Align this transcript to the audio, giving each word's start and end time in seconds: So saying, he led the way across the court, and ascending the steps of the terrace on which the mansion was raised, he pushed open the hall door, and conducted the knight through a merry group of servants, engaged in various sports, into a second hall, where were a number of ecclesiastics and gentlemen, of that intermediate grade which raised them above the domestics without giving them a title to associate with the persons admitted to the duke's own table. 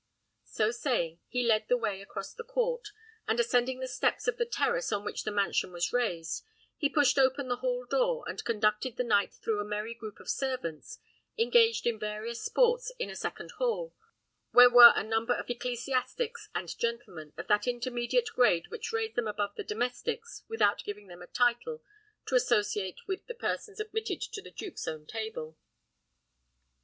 So 0.47 0.71
saying, 0.71 1.19
he 1.27 1.45
led 1.45 1.67
the 1.67 1.77
way 1.77 2.01
across 2.01 2.33
the 2.33 2.43
court, 2.43 2.87
and 3.27 3.39
ascending 3.39 3.79
the 3.81 3.87
steps 3.87 4.27
of 4.27 4.37
the 4.37 4.47
terrace 4.47 4.91
on 4.91 5.05
which 5.05 5.25
the 5.25 5.31
mansion 5.31 5.71
was 5.71 5.93
raised, 5.93 6.43
he 6.75 6.89
pushed 6.89 7.19
open 7.19 7.49
the 7.49 7.57
hall 7.57 7.85
door, 7.85 8.23
and 8.27 8.43
conducted 8.43 8.97
the 8.97 9.03
knight 9.03 9.31
through 9.35 9.59
a 9.59 9.63
merry 9.63 9.93
group 9.93 10.19
of 10.19 10.27
servants, 10.27 10.97
engaged 11.37 11.85
in 11.85 11.99
various 11.99 12.43
sports, 12.43 12.91
into 12.97 13.13
a 13.13 13.15
second 13.15 13.51
hall, 13.59 13.93
where 14.49 14.71
were 14.71 14.91
a 14.95 15.03
number 15.03 15.35
of 15.35 15.47
ecclesiastics 15.51 16.49
and 16.55 16.75
gentlemen, 16.79 17.31
of 17.37 17.45
that 17.47 17.67
intermediate 17.67 18.29
grade 18.33 18.69
which 18.71 18.91
raised 18.91 19.13
them 19.15 19.27
above 19.27 19.53
the 19.53 19.63
domestics 19.63 20.41
without 20.49 20.83
giving 20.83 21.09
them 21.09 21.21
a 21.21 21.27
title 21.27 21.83
to 22.25 22.33
associate 22.33 23.07
with 23.07 23.27
the 23.27 23.35
persons 23.35 23.79
admitted 23.79 24.19
to 24.19 24.41
the 24.41 24.49
duke's 24.49 24.87
own 24.87 25.05
table. 25.05 25.59